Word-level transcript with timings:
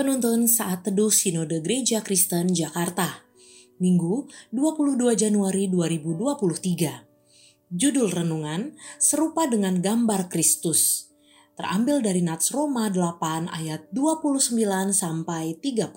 Penuntun 0.00 0.48
Saat 0.48 0.88
Teduh 0.88 1.12
Sinode 1.12 1.60
Gereja 1.60 2.00
Kristen 2.00 2.56
Jakarta. 2.56 3.20
Minggu 3.84 4.24
22 4.48 4.96
Januari 5.12 5.68
2023 5.68 7.68
Judul 7.68 8.08
Renungan 8.08 8.72
Serupa 8.96 9.44
dengan 9.44 9.84
Gambar 9.84 10.32
Kristus. 10.32 11.12
Terambil 11.52 12.00
dari 12.00 12.24
Nats 12.24 12.48
Roma 12.48 12.88
8 12.88 13.52
ayat 13.52 13.92
29 13.92 14.56
sampai 14.96 15.60
30 15.60 15.92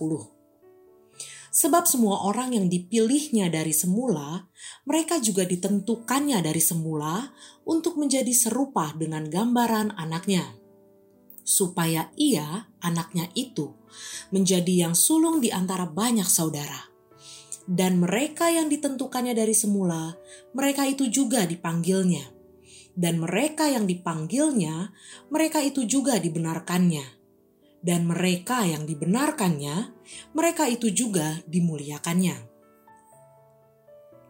Sebab 1.55 1.88
semua 1.88 2.27
orang 2.27 2.59
yang 2.59 2.67
dipilihnya 2.67 3.47
dari 3.47 3.72
semula, 3.72 4.52
mereka 4.83 5.23
juga 5.23 5.47
ditentukannya 5.47 6.44
dari 6.44 6.59
semula 6.59 7.31
untuk 7.63 7.95
menjadi 7.95 8.35
serupa 8.35 8.91
dengan 8.99 9.31
gambaran 9.31 9.95
anaknya 9.95 10.59
supaya 11.53 12.09
ia, 12.17 12.66
anaknya 12.81 13.30
itu, 13.38 13.77
menjadi 14.34 14.89
yang 14.89 14.98
sulung 14.98 15.38
di 15.38 15.53
antara 15.53 15.85
banyak 15.85 16.25
saudara. 16.25 16.89
Dan 17.70 18.02
mereka 18.02 18.49
yang 18.49 18.67
ditentukannya 18.73 19.38
dari 19.38 19.53
semula, 19.53 20.17
mereka 20.58 20.89
itu 20.89 21.08
juga 21.13 21.45
dipanggilnya. 21.45 22.25
Dan 22.97 23.21
mereka 23.21 23.70
yang 23.70 23.85
dipanggilnya, 23.85 24.89
mereka 25.30 25.61
itu 25.61 25.85
juga 25.85 26.17
dibenarkannya. 26.17 27.21
Dan 27.83 28.09
mereka 28.09 28.66
yang 28.66 28.89
dibenarkannya, 28.89 29.94
mereka 30.33 30.66
itu 30.67 30.89
juga 30.89 31.38
dimuliakannya. 31.45 32.52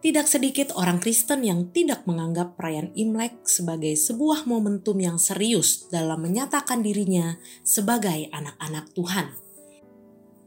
Tidak 0.03 0.27
sedikit 0.27 0.75
orang 0.75 0.99
Kristen 0.99 1.47
yang 1.47 1.71
tidak 1.71 2.03
menganggap 2.03 2.59
perayaan 2.59 2.91
Imlek 2.91 3.47
sebagai 3.47 3.95
sebuah 3.95 4.43
momentum 4.43 4.99
yang 4.99 5.15
serius 5.15 5.87
dalam 5.87 6.19
menyatakan 6.19 6.83
dirinya 6.83 7.39
sebagai 7.63 8.27
anak-anak 8.35 8.91
Tuhan. 8.91 9.31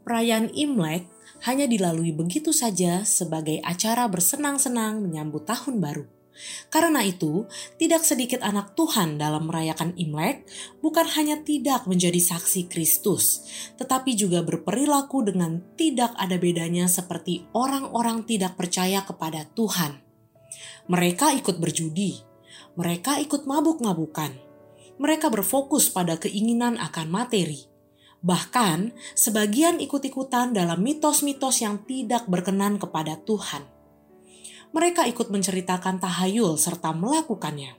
Perayaan 0.04 0.52
Imlek 0.52 1.08
hanya 1.48 1.64
dilalui 1.64 2.12
begitu 2.12 2.52
saja 2.52 3.00
sebagai 3.08 3.56
acara 3.64 4.04
bersenang-senang 4.12 5.00
menyambut 5.00 5.48
tahun 5.48 5.80
baru. 5.80 6.15
Karena 6.68 7.00
itu, 7.00 7.48
tidak 7.80 8.04
sedikit 8.04 8.44
anak 8.44 8.76
Tuhan 8.76 9.16
dalam 9.16 9.48
merayakan 9.48 9.96
Imlek 9.96 10.44
bukan 10.84 11.06
hanya 11.16 11.40
tidak 11.40 11.88
menjadi 11.88 12.18
saksi 12.20 12.68
Kristus, 12.68 13.46
tetapi 13.80 14.12
juga 14.18 14.44
berperilaku 14.44 15.24
dengan 15.24 15.62
tidak 15.74 16.12
ada 16.20 16.36
bedanya 16.36 16.90
seperti 16.90 17.48
orang-orang 17.56 18.28
tidak 18.28 18.58
percaya 18.58 19.02
kepada 19.04 19.48
Tuhan. 19.56 20.02
Mereka 20.86 21.34
ikut 21.40 21.56
berjudi, 21.58 22.20
mereka 22.76 23.18
ikut 23.18 23.48
mabuk-mabukan, 23.48 24.32
mereka 25.00 25.32
berfokus 25.32 25.88
pada 25.90 26.20
keinginan 26.20 26.76
akan 26.80 27.06
materi. 27.08 27.68
Bahkan, 28.26 28.96
sebagian 29.14 29.78
ikut-ikutan 29.78 30.50
dalam 30.56 30.82
mitos-mitos 30.82 31.62
yang 31.62 31.84
tidak 31.84 32.26
berkenan 32.26 32.80
kepada 32.80 33.20
Tuhan 33.22 33.75
mereka 34.70 35.04
ikut 35.04 35.28
menceritakan 35.28 35.98
tahayul 35.98 36.56
serta 36.56 36.94
melakukannya. 36.94 37.74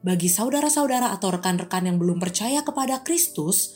Bagi 0.00 0.28
saudara-saudara 0.30 1.10
atau 1.12 1.34
rekan-rekan 1.34 1.88
yang 1.88 1.96
belum 1.98 2.22
percaya 2.22 2.62
kepada 2.62 3.02
Kristus, 3.02 3.74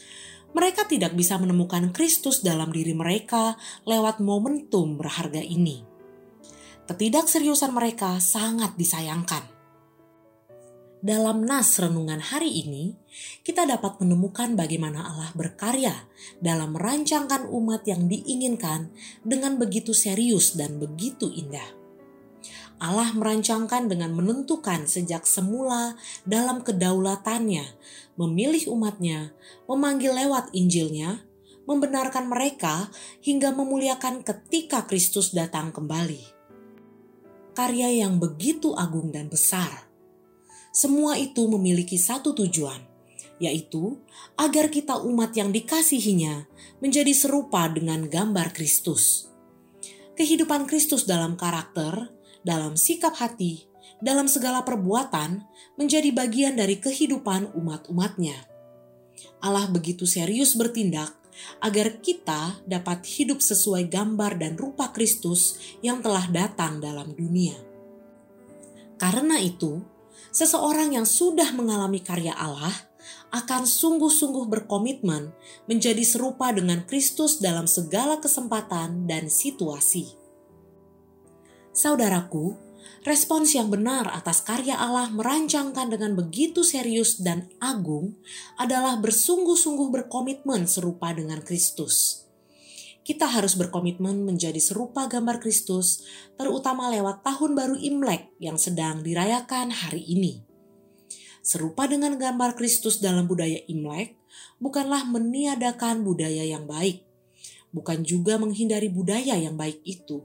mereka 0.50 0.86
tidak 0.86 1.14
bisa 1.14 1.38
menemukan 1.38 1.94
Kristus 1.94 2.42
dalam 2.42 2.74
diri 2.74 2.94
mereka 2.94 3.54
lewat 3.86 4.18
momentum 4.18 4.98
berharga 4.98 5.42
ini. 5.42 5.86
Ketidakseriusan 6.90 7.70
mereka 7.70 8.18
sangat 8.18 8.74
disayangkan. 8.74 9.59
Dalam 11.00 11.48
nas 11.48 11.80
renungan 11.80 12.20
hari 12.20 12.60
ini, 12.60 12.92
kita 13.40 13.64
dapat 13.64 14.04
menemukan 14.04 14.52
bagaimana 14.52 15.08
Allah 15.08 15.32
berkarya 15.32 15.96
dalam 16.44 16.76
merancangkan 16.76 17.48
umat 17.48 17.88
yang 17.88 18.04
diinginkan 18.04 18.92
dengan 19.24 19.56
begitu 19.56 19.96
serius 19.96 20.52
dan 20.60 20.76
begitu 20.76 21.32
indah. 21.32 21.64
Allah 22.84 23.16
merancangkan 23.16 23.88
dengan 23.88 24.12
menentukan 24.12 24.84
sejak 24.84 25.24
semula 25.24 25.96
dalam 26.28 26.60
kedaulatannya, 26.60 27.64
memilih 28.20 28.68
umatnya, 28.68 29.32
memanggil 29.72 30.12
lewat 30.12 30.52
Injilnya, 30.52 31.24
membenarkan 31.64 32.28
mereka 32.28 32.92
hingga 33.24 33.56
memuliakan 33.56 34.20
ketika 34.20 34.84
Kristus 34.84 35.32
datang 35.32 35.72
kembali. 35.72 36.20
Karya 37.56 38.04
yang 38.04 38.20
begitu 38.20 38.76
agung 38.76 39.08
dan 39.08 39.32
besar. 39.32 39.89
Semua 40.70 41.18
itu 41.18 41.50
memiliki 41.50 41.98
satu 41.98 42.30
tujuan, 42.30 42.78
yaitu 43.42 43.98
agar 44.38 44.70
kita 44.70 45.02
umat 45.02 45.34
yang 45.34 45.50
dikasihinya 45.50 46.46
menjadi 46.78 47.10
serupa 47.10 47.66
dengan 47.66 48.06
gambar 48.06 48.54
Kristus. 48.54 49.26
Kehidupan 50.14 50.70
Kristus 50.70 51.10
dalam 51.10 51.34
karakter, 51.34 52.14
dalam 52.46 52.78
sikap 52.78 53.18
hati, 53.18 53.66
dalam 53.98 54.30
segala 54.30 54.62
perbuatan 54.62 55.42
menjadi 55.74 56.14
bagian 56.14 56.54
dari 56.54 56.78
kehidupan 56.78 57.50
umat-umatnya. 57.56 58.46
Allah 59.40 59.68
begitu 59.68 60.08
serius 60.08 60.56
bertindak 60.56 61.12
agar 61.60 62.00
kita 62.04 62.60
dapat 62.68 63.04
hidup 63.06 63.40
sesuai 63.40 63.88
gambar 63.88 64.36
dan 64.40 64.54
rupa 64.60 64.92
Kristus 64.92 65.56
yang 65.80 66.04
telah 66.04 66.28
datang 66.28 66.80
dalam 66.80 67.16
dunia. 67.16 67.56
Karena 69.00 69.40
itu, 69.40 69.80
seseorang 70.30 70.94
yang 70.94 71.06
sudah 71.06 71.50
mengalami 71.54 72.02
karya 72.02 72.34
Allah 72.34 72.90
akan 73.30 73.62
sungguh-sungguh 73.66 74.50
berkomitmen 74.50 75.30
menjadi 75.70 76.02
serupa 76.02 76.50
dengan 76.50 76.82
Kristus 76.86 77.38
dalam 77.38 77.70
segala 77.70 78.18
kesempatan 78.18 79.06
dan 79.06 79.30
situasi. 79.30 80.18
Saudaraku, 81.70 82.58
respons 83.06 83.54
yang 83.54 83.70
benar 83.70 84.10
atas 84.10 84.42
karya 84.42 84.74
Allah 84.74 85.08
merancangkan 85.14 85.94
dengan 85.94 86.18
begitu 86.18 86.66
serius 86.66 87.22
dan 87.22 87.46
agung 87.62 88.18
adalah 88.58 88.98
bersungguh-sungguh 88.98 89.88
berkomitmen 89.94 90.66
serupa 90.66 91.14
dengan 91.14 91.38
Kristus. 91.40 92.26
Kita 93.10 93.26
harus 93.26 93.58
berkomitmen 93.58 94.22
menjadi 94.22 94.62
serupa 94.62 95.10
gambar 95.10 95.42
Kristus, 95.42 96.06
terutama 96.38 96.86
lewat 96.94 97.26
tahun 97.26 97.58
baru 97.58 97.74
Imlek 97.74 98.30
yang 98.38 98.54
sedang 98.54 99.02
dirayakan 99.02 99.74
hari 99.74 100.06
ini. 100.06 100.46
Serupa 101.42 101.90
dengan 101.90 102.14
gambar 102.14 102.54
Kristus 102.54 103.02
dalam 103.02 103.26
budaya 103.26 103.58
Imlek, 103.66 104.14
bukanlah 104.62 105.10
meniadakan 105.10 106.06
budaya 106.06 106.46
yang 106.46 106.70
baik, 106.70 107.02
bukan 107.74 108.06
juga 108.06 108.38
menghindari 108.38 108.86
budaya 108.86 109.34
yang 109.34 109.58
baik 109.58 109.82
itu 109.82 110.22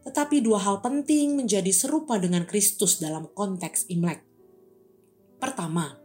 tetapi 0.00 0.40
dua 0.40 0.60
hal 0.64 0.80
penting 0.80 1.36
menjadi 1.36 1.68
serupa 1.72 2.16
dengan 2.16 2.48
Kristus 2.48 2.98
dalam 2.98 3.28
konteks 3.30 3.92
Imlek. 3.92 4.24
Pertama, 5.36 5.96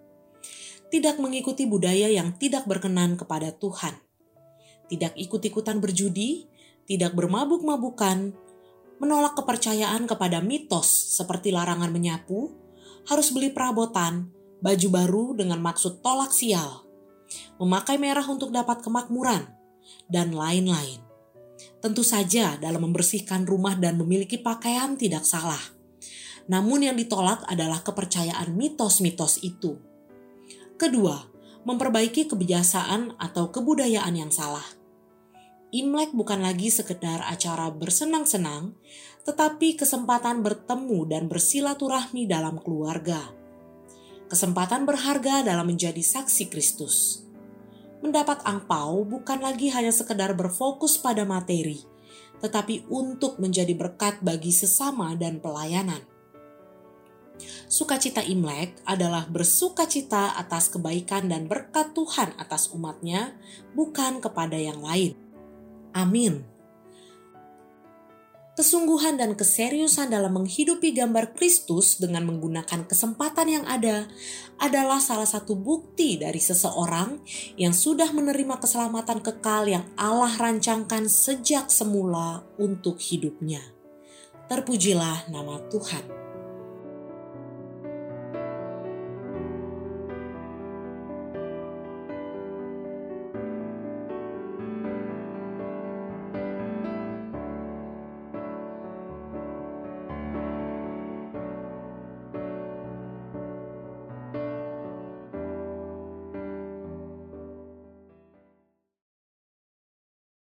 tidak 0.91 1.19
mengikuti 1.19 1.67
budaya 1.67 2.07
yang 2.11 2.35
tidak 2.35 2.67
berkenan 2.67 3.15
kepada 3.15 3.55
Tuhan. 3.55 4.04
Tidak 4.85 5.17
ikut-ikutan 5.17 5.81
berjudi, 5.81 6.45
tidak 6.85 7.17
bermabuk-mabukan, 7.17 8.33
menolak 9.01 9.33
kepercayaan 9.35 10.05
kepada 10.05 10.39
mitos 10.39 10.87
seperti 11.17 11.51
larangan 11.51 11.89
menyapu, 11.91 12.53
harus 13.09 13.33
beli 13.33 13.51
perabotan, 13.51 14.29
baju 14.61 14.87
baru 14.89 15.25
dengan 15.37 15.59
maksud 15.61 15.99
tolak 16.01 16.31
sial, 16.31 16.85
memakai 17.57 17.99
merah 17.99 18.25
untuk 18.25 18.53
dapat 18.53 18.81
kemakmuran, 18.81 19.45
dan 20.09 20.33
lain-lain. 20.33 21.01
Tentu 21.79 22.01
saja 22.01 22.57
dalam 22.57 22.89
membersihkan 22.89 23.45
rumah 23.45 23.77
dan 23.77 23.95
memiliki 24.01 24.41
pakaian 24.41 24.97
tidak 24.97 25.23
salah. 25.23 25.61
Namun 26.45 26.85
yang 26.85 26.97
ditolak 26.97 27.41
adalah 27.49 27.81
kepercayaan 27.81 28.53
mitos-mitos 28.53 29.41
itu. 29.41 29.77
Kedua, 30.77 31.34
memperbaiki 31.65 32.29
kebiasaan 32.29 33.17
atau 33.17 33.49
kebudayaan 33.49 34.15
yang 34.15 34.31
salah. 34.31 34.65
Imlek 35.75 36.13
bukan 36.15 36.39
lagi 36.45 36.71
sekedar 36.71 37.25
acara 37.25 37.67
bersenang-senang, 37.73 38.77
tetapi 39.27 39.75
kesempatan 39.75 40.45
bertemu 40.45 41.09
dan 41.09 41.27
bersilaturahmi 41.27 42.29
dalam 42.29 42.61
keluarga. 42.61 43.19
Kesempatan 44.31 44.87
berharga 44.87 45.43
dalam 45.43 45.67
menjadi 45.67 45.99
saksi 45.99 46.47
Kristus 46.47 47.25
mendapat 48.05 48.45
angpau 48.45 49.01
bukan 49.01 49.41
lagi 49.41 49.73
hanya 49.73 49.89
sekedar 49.89 50.37
berfokus 50.37 51.01
pada 51.01 51.25
materi, 51.25 51.81
tetapi 52.37 52.85
untuk 52.93 53.41
menjadi 53.41 53.73
berkat 53.73 54.21
bagi 54.21 54.53
sesama 54.53 55.17
dan 55.17 55.41
pelayanan. 55.41 56.05
Sukacita 57.65 58.21
Imlek 58.23 58.79
adalah 58.87 59.27
bersukacita 59.27 60.37
atas 60.37 60.71
kebaikan 60.71 61.27
dan 61.27 61.49
berkat 61.49 61.91
Tuhan 61.91 62.33
atas 62.39 62.71
umatnya, 62.71 63.35
bukan 63.73 64.23
kepada 64.23 64.55
yang 64.55 64.79
lain. 64.79 65.17
Amin. 65.95 66.55
Kesungguhan 68.55 69.19
dan 69.19 69.35
keseriusan 69.35 70.15
dalam 70.15 70.39
menghidupi 70.39 70.95
gambar 70.95 71.35
Kristus 71.35 71.99
dengan 71.99 72.23
menggunakan 72.23 72.87
kesempatan 72.87 73.51
yang 73.51 73.65
ada 73.67 74.07
adalah 74.63 75.03
salah 75.03 75.27
satu 75.27 75.59
bukti 75.59 76.15
dari 76.15 76.39
seseorang 76.39 77.19
yang 77.59 77.75
sudah 77.75 78.15
menerima 78.15 78.55
keselamatan 78.63 79.19
kekal 79.19 79.67
yang 79.67 79.83
Allah 79.99 80.31
rancangkan 80.39 81.11
sejak 81.11 81.67
semula 81.67 82.47
untuk 82.55 82.95
hidupnya. 82.95 83.59
Terpujilah 84.47 85.27
nama 85.35 85.59
Tuhan. 85.67 86.24